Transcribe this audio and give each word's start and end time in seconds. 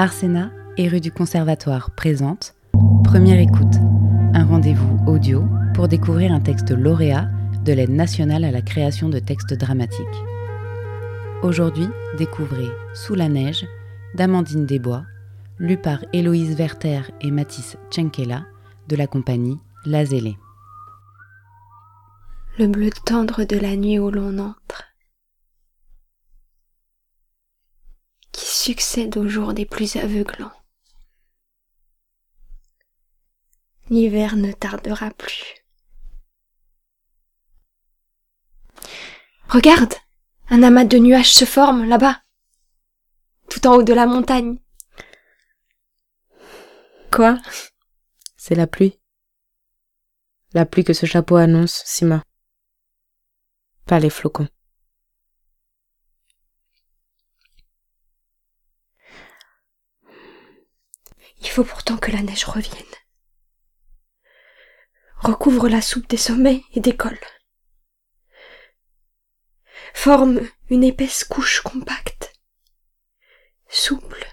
Arsena 0.00 0.52
et 0.76 0.86
rue 0.86 1.00
du 1.00 1.10
Conservatoire 1.10 1.90
présente 1.90 2.54
Première 3.02 3.40
écoute, 3.40 3.74
un 4.32 4.44
rendez-vous 4.44 4.96
audio 5.08 5.44
pour 5.74 5.88
découvrir 5.88 6.32
un 6.32 6.38
texte 6.38 6.70
lauréat 6.70 7.28
de 7.64 7.72
l'aide 7.72 7.90
nationale 7.90 8.44
à 8.44 8.52
la 8.52 8.62
création 8.62 9.08
de 9.08 9.18
textes 9.18 9.54
dramatiques. 9.54 10.06
Aujourd'hui, 11.42 11.88
découvrez 12.16 12.68
Sous 12.94 13.16
la 13.16 13.28
neige 13.28 13.66
d'Amandine 14.14 14.66
Desbois, 14.66 15.02
lu 15.58 15.76
par 15.76 16.04
Héloïse 16.12 16.54
Werther 16.54 17.10
et 17.20 17.32
Mathis 17.32 17.76
Tchenkela 17.90 18.44
de 18.86 18.94
la 18.94 19.08
compagnie 19.08 19.58
La 19.84 20.04
Zélée. 20.04 20.38
Le 22.56 22.68
bleu 22.68 22.90
tendre 23.04 23.42
de 23.42 23.56
la 23.56 23.74
nuit 23.74 23.98
où 23.98 24.12
l'on 24.12 24.38
entre, 24.38 24.84
qui 28.30 28.46
succède 28.68 29.16
aux 29.16 29.26
jours 29.26 29.54
des 29.54 29.64
plus 29.64 29.96
aveuglants. 29.96 30.52
L'hiver 33.88 34.36
ne 34.36 34.52
tardera 34.52 35.10
plus. 35.10 35.54
Regarde, 39.48 39.94
un 40.50 40.62
amas 40.62 40.84
de 40.84 40.98
nuages 40.98 41.32
se 41.32 41.46
forme 41.46 41.88
là-bas, 41.88 42.20
tout 43.48 43.66
en 43.66 43.76
haut 43.76 43.82
de 43.82 43.94
la 43.94 44.04
montagne. 44.04 44.58
Quoi? 47.10 47.38
C'est 48.36 48.54
la 48.54 48.66
pluie. 48.66 49.00
La 50.52 50.66
pluie 50.66 50.84
que 50.84 50.92
ce 50.92 51.06
chapeau 51.06 51.36
annonce, 51.36 51.82
Sima. 51.86 52.22
Pas 53.86 53.98
les 53.98 54.10
flocons. 54.10 54.48
Il 61.48 61.52
faut 61.52 61.64
pourtant 61.64 61.96
que 61.96 62.10
la 62.10 62.20
neige 62.20 62.44
revienne. 62.44 62.94
Recouvre 65.16 65.66
la 65.70 65.80
soupe 65.80 66.06
des 66.06 66.18
sommets 66.18 66.62
et 66.74 66.94
cols. 66.94 67.18
Forme 69.94 70.42
une 70.68 70.84
épaisse 70.84 71.24
couche 71.24 71.62
compacte, 71.62 72.34
souple, 73.66 74.26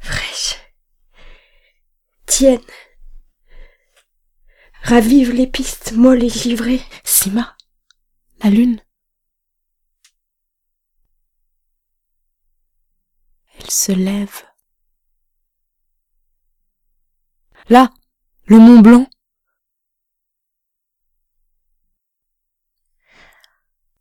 fraîche, 0.00 0.56
tienne. 2.26 2.60
Ravive 4.82 5.30
les 5.30 5.46
pistes 5.46 5.92
molles 5.92 6.24
et 6.24 6.28
givrées. 6.28 6.82
Sima, 7.04 7.56
la 8.42 8.50
lune. 8.50 8.82
Elle 13.60 13.70
se 13.70 13.92
lève. 13.92 14.42
Là, 17.68 17.90
le 18.46 18.58
Mont 18.58 18.80
Blanc. 18.80 19.08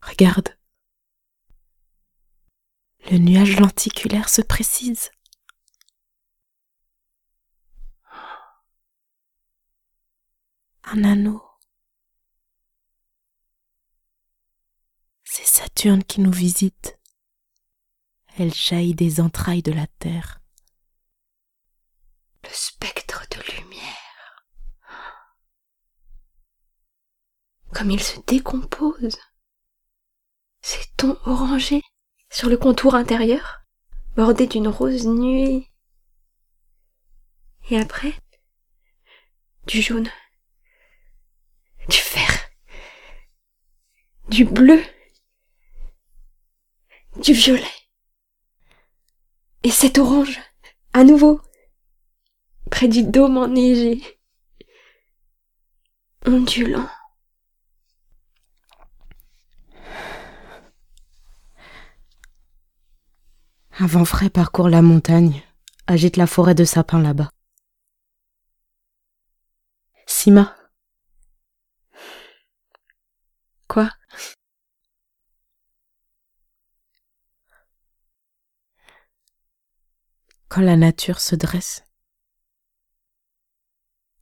Regarde. 0.01 0.57
Le 3.09 3.17
nuage 3.17 3.59
lenticulaire 3.59 4.29
se 4.29 4.41
précise. 4.41 5.11
Un 10.83 11.03
anneau. 11.03 11.41
C'est 15.23 15.45
Saturne 15.45 16.03
qui 16.03 16.21
nous 16.21 16.31
visite. 16.31 16.99
Elle 18.37 18.53
jaillit 18.53 18.95
des 18.95 19.21
entrailles 19.21 19.63
de 19.63 19.71
la 19.71 19.87
terre. 19.87 20.41
Le 22.43 22.49
spectre 22.49 23.25
de 23.31 23.37
lumière. 23.55 24.45
Comme 27.73 27.91
il 27.91 28.01
se 28.01 28.19
décompose. 28.27 29.17
Ces 30.61 30.85
tons 30.95 31.17
orangés 31.25 31.81
sur 32.29 32.49
le 32.49 32.57
contour 32.57 32.95
intérieur, 32.95 33.61
bordé 34.15 34.47
d'une 34.47 34.67
rose 34.67 35.07
nuée. 35.07 35.69
Et 37.69 37.77
après, 37.77 38.13
du 39.67 39.81
jaune, 39.81 40.09
du 41.89 41.97
vert, 42.13 42.49
du 44.29 44.45
bleu, 44.45 44.81
du 47.17 47.33
violet. 47.33 47.63
Et 49.63 49.71
cet 49.71 49.97
orange, 49.97 50.39
à 50.93 51.03
nouveau, 51.03 51.41
près 52.69 52.87
du 52.87 53.03
dôme 53.03 53.37
enneigé, 53.37 54.01
ondulant. 56.25 56.89
Un 63.79 63.87
vent 63.87 64.05
frais 64.05 64.29
parcourt 64.29 64.69
la 64.69 64.83
montagne, 64.83 65.41
agite 65.87 66.15
la 66.17 66.27
forêt 66.27 66.53
de 66.53 66.63
sapins 66.63 67.01
là-bas. 67.01 67.31
Sima. 70.05 70.55
Quoi? 73.67 73.89
Quand 80.49 80.61
la 80.61 80.77
nature 80.77 81.19
se 81.19 81.35
dresse, 81.35 81.83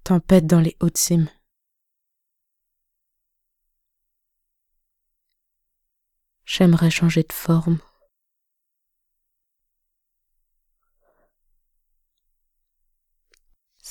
tempête 0.06 0.48
dans 0.48 0.62
les 0.62 0.78
hautes 0.80 0.98
cimes. 0.98 1.30
J'aimerais 6.46 6.90
changer 6.90 7.24
de 7.24 7.34
forme. 7.34 7.80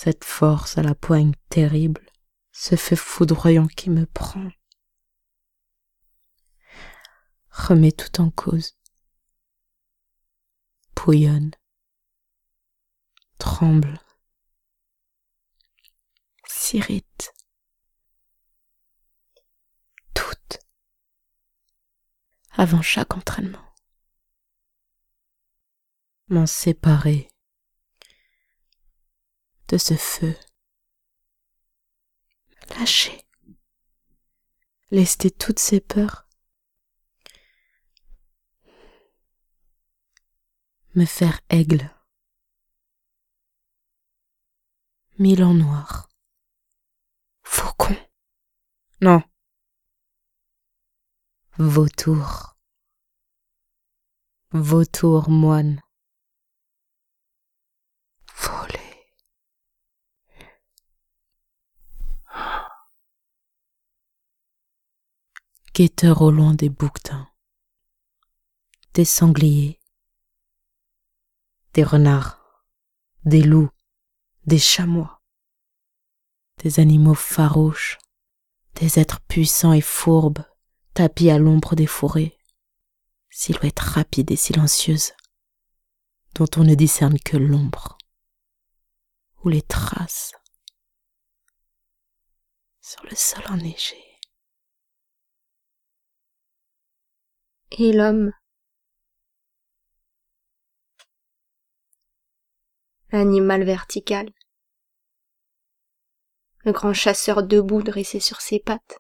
Cette 0.03 0.25
force 0.25 0.79
à 0.79 0.83
la 0.83 0.95
poigne 0.95 1.35
terrible, 1.51 2.11
ce 2.53 2.75
feu 2.75 2.97
foudroyant 2.97 3.67
qui 3.67 3.91
me 3.91 4.07
prend, 4.07 4.49
remet 7.51 7.93
tout 7.93 8.23
en 8.23 8.31
cause, 8.31 8.79
pouillonne, 10.95 11.51
tremble, 13.37 14.01
s'irrite, 16.49 17.35
toute, 20.15 20.61
avant 22.53 22.81
chaque 22.81 23.15
entraînement. 23.19 23.75
M'en 26.29 26.47
séparer 26.47 27.30
de 29.71 29.79
ce 29.79 29.95
feu. 29.95 30.37
Lâcher. 32.71 33.25
Lester 34.91 35.31
toutes 35.31 35.61
ces 35.61 35.81
peurs. 35.81 36.29
Me 40.97 41.05
faire 41.05 41.41
aigle. 41.51 41.89
Mille 45.19 45.45
noir. 45.45 46.09
Faucon. 47.45 47.97
Non. 49.01 49.23
Vautour. 51.59 52.57
Vautour 54.51 55.31
moine. 55.31 55.81
Au 65.83 66.31
loin 66.31 66.53
des 66.53 66.69
bouquetins. 66.69 67.27
Des 68.93 69.07
sangliers. 69.07 69.81
Des 71.73 71.85
renards. 71.85 72.67
Des 73.25 73.43
loups. 73.43 73.71
Des 74.45 74.59
chamois. 74.59 75.23
Des 76.59 76.81
animaux 76.81 77.15
farouches. 77.15 77.97
Des 78.75 78.99
êtres 78.99 79.23
puissants 79.23 79.73
et 79.73 79.81
fourbes, 79.81 80.45
tapis 80.93 81.31
à 81.31 81.39
l'ombre 81.39 81.75
des 81.77 81.87
forêts. 81.87 82.37
Silhouettes 83.31 83.81
rapides 83.81 84.33
et 84.33 84.37
silencieuses, 84.37 85.15
dont 86.35 86.49
on 86.59 86.65
ne 86.65 86.75
discerne 86.75 87.19
que 87.19 87.39
l'ombre 87.39 87.97
ou 89.45 89.49
les 89.49 89.63
traces 89.63 90.35
sur 92.83 93.03
le 93.05 93.17
sol 93.17 93.45
enneigé. 93.49 94.10
Et 97.73 97.93
l'homme 97.93 98.33
l'animal 103.13 103.65
vertical, 103.65 104.31
grand 106.67 106.93
chasseur 106.93 107.43
debout 107.43 107.83
dressé 107.83 108.21
sur 108.21 108.41
ses 108.41 108.59
pattes. 108.59 108.99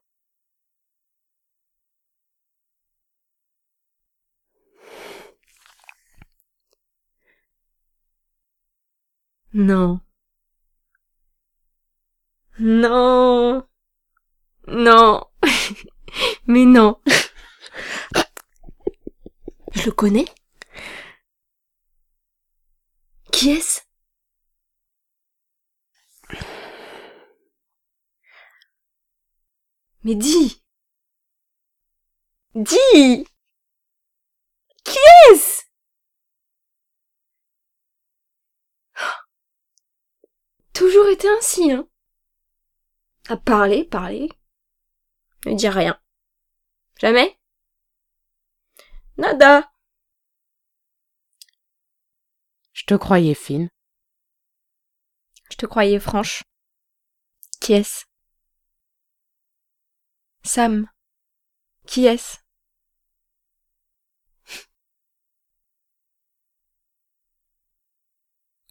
Non. 9.52 10.00
Non. 12.60 13.64
Non. 14.68 15.24
Mais 16.46 16.64
non. 16.64 16.98
Je 19.72 19.86
le 19.86 19.92
connais. 19.92 20.26
Qui 23.32 23.50
est-ce? 23.50 23.80
Mais 30.04 30.14
dis! 30.14 30.62
Dis! 32.54 33.26
Qui 34.84 34.98
est-ce? 35.30 35.62
Toujours 40.72 41.08
été 41.08 41.28
ainsi, 41.28 41.70
hein. 41.72 41.88
À 43.28 43.36
parler, 43.36 43.84
parler. 43.84 44.28
Ne 45.46 45.54
dire 45.54 45.72
rien. 45.72 45.98
Jamais? 46.98 47.39
Nada 49.20 49.70
Je 52.72 52.84
te 52.86 52.94
croyais 52.94 53.34
fine. 53.34 53.68
Je 55.50 55.56
te 55.58 55.66
croyais 55.66 56.00
franche. 56.00 56.42
Qui 57.60 57.74
est-ce? 57.74 58.06
Sam. 60.42 60.90
Qui 61.86 62.06
est-ce? 62.06 62.38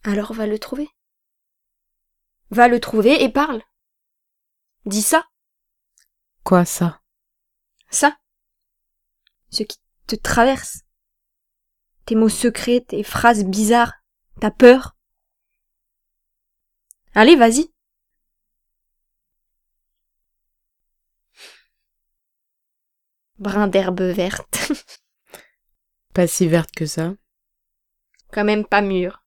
Alors 0.04 0.34
va 0.34 0.48
le 0.48 0.58
trouver. 0.58 0.90
Va 2.50 2.68
le 2.68 2.80
trouver 2.80 3.24
et 3.24 3.30
parle. 3.30 3.62
Dis 4.86 5.04
ça. 5.04 5.30
Quoi 6.44 6.66
ça? 6.66 7.04
Ça. 7.92 8.18
Ce 9.52 9.62
qui 9.62 9.78
te 10.10 10.16
traverse. 10.16 10.82
Tes 12.06 12.16
mots 12.16 12.30
secrets, 12.30 12.82
tes 12.82 13.04
phrases 13.04 13.46
bizarres, 13.46 13.94
ta 14.42 14.50
peur. 14.50 14.96
Allez, 17.14 17.36
vas-y. 17.36 17.72
Brin 23.38 23.68
d'herbe 23.68 24.02
verte. 24.02 24.72
Pas 26.14 26.28
si 26.28 26.48
verte 26.48 26.72
que 26.72 26.88
ça. 26.88 27.14
Quand 28.32 28.44
même 28.44 28.66
pas 28.66 28.82
mûr. 28.82 29.24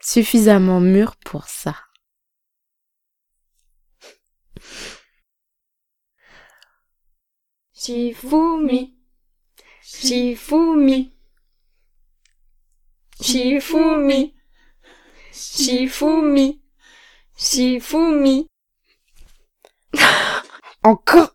Suffisamment 0.00 0.80
mûr 0.80 1.16
pour 1.16 1.44
ça. 1.44 1.74
Shifumi. 7.74 8.97
Shifumi. 9.90 11.10
Shifumi. 13.22 14.34
Shifumi. 15.32 16.62
Shifumi. 17.36 18.46
Encore 20.84 21.30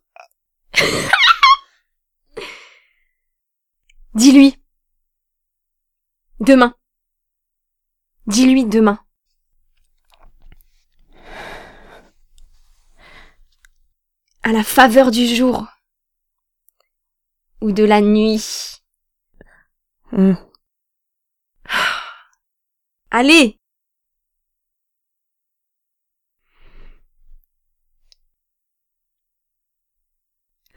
Dis-lui. 4.14 4.56
Demain. 6.40 6.76
Dis-lui 8.28 8.66
demain. 8.66 9.00
À 14.44 14.52
la 14.52 14.64
faveur 14.64 15.10
du 15.10 15.26
jour. 15.36 15.73
Ou 17.64 17.72
de 17.72 17.86
la 17.86 18.02
nuit. 18.02 18.82
Hum. 20.12 20.36
Allez 23.10 23.58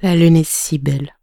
La 0.00 0.14
lune 0.14 0.36
est 0.36 0.48
si 0.48 0.78
belle. 0.78 1.18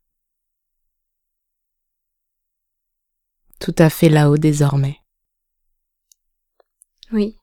Tout 3.62 3.76
à 3.78 3.90
fait 3.90 4.10
là-haut 4.10 4.38
désormais. 4.38 5.00
Oui. 7.14 7.38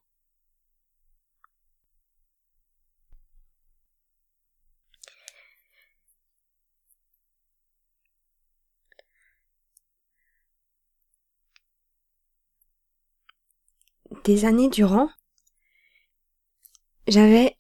Des 14.25 14.45
années 14.45 14.69
durant, 14.69 15.11
j'avais, 17.09 17.59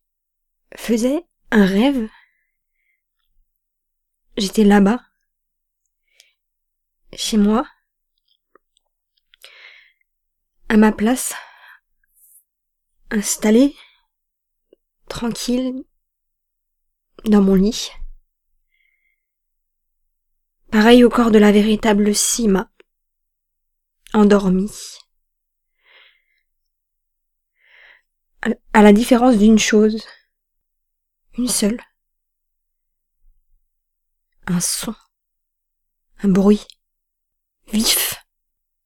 faisais 0.77 1.25
un 1.51 1.65
rêve. 1.65 2.09
J'étais 4.37 4.65
là-bas, 4.65 5.01
chez 7.15 7.39
moi, 7.39 7.67
à 10.69 10.77
ma 10.77 10.93
place, 10.93 11.35
installée, 13.11 13.75
tranquille, 15.09 15.85
dans 17.25 17.43
mon 17.43 17.55
lit. 17.55 17.91
Pareil 20.71 21.05
au 21.05 21.11
corps 21.11 21.31
de 21.31 21.39
la 21.39 21.53
véritable 21.53 22.15
Sima, 22.15 22.71
endormie. 24.13 24.71
À- 28.73 28.83
la 28.83 28.93
différence 28.93 29.37
d'une 29.37 29.59
chose, 29.59 30.07
une 31.37 31.49
seule. 31.49 31.81
Un 34.47 34.61
son, 34.61 34.95
un 36.23 36.29
bruit, 36.29 36.67
vif, 37.69 38.25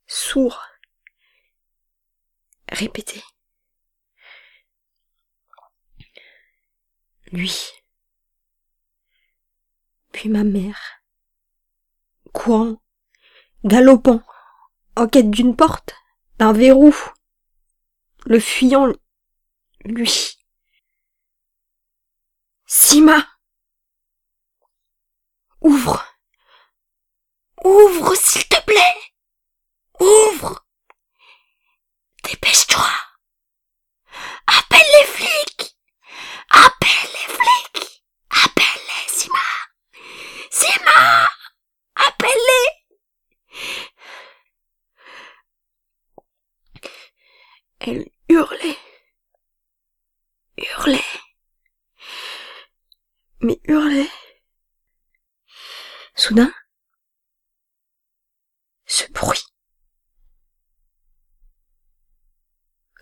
sourd, 0.06 0.60
répété. 2.70 3.22
Lui. 7.32 7.70
Puis 10.12 10.28
ma 10.28 10.44
mère. 10.44 10.80
Courant, 12.32 12.76
galopant, 13.64 14.22
en 14.96 15.08
quête 15.08 15.30
d'une 15.30 15.56
porte, 15.56 15.94
d'un 16.38 16.52
verrou. 16.52 16.94
Le 18.26 18.38
fuyant, 18.40 18.92
lui. 19.84 20.38
Sima. 22.66 23.26
Ouvre. 25.60 26.04
Ouvre, 27.64 28.14
s'il 28.14 28.46
te 28.48 28.60
plaît. 28.64 29.00
Ouvre. 30.00 30.66
Dépêche-toi. 32.24 32.88
Appelle 34.46 34.90
les 35.00 35.06
flics. 35.06 35.76
Appelle 36.50 37.10
les 37.12 37.34
flics. 37.34 38.02
Appelle-les, 38.30 39.08
Sima. 39.08 39.38
Sima. 40.50 41.28
Appelle-les. 41.94 42.68
Elle 47.80 48.10
hurlait. 48.28 48.58
Hurlait. 48.68 48.83
Mais 53.44 53.60
hurlait. 53.64 54.08
Soudain, 56.16 56.50
ce 58.86 59.04
bruit. 59.12 59.44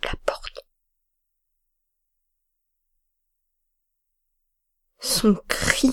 La 0.03 0.13
porte. 0.27 0.67
Son 4.99 5.35
cri. 5.49 5.93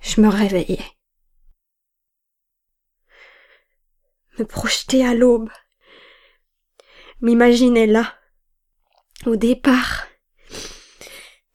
Je 0.00 0.20
me 0.20 0.28
réveillais. 0.28 0.94
me 4.38 4.44
projeter 4.44 5.04
à 5.06 5.14
l'aube, 5.14 5.50
m'imaginer 7.20 7.86
là, 7.86 8.18
au 9.26 9.36
départ, 9.36 10.06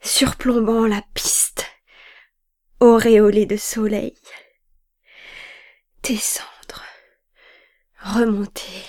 surplombant 0.01 0.87
la 0.87 1.03
piste, 1.13 1.65
auréolée 2.79 3.45
de 3.45 3.57
soleil, 3.57 4.15
descendre, 6.03 6.83
remonter, 7.99 8.83